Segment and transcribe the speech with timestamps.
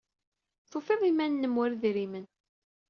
[0.71, 2.25] Tufiḍ-d iman-nnem war idrimen.